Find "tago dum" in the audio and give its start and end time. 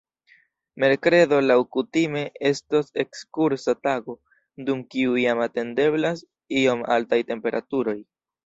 3.89-4.83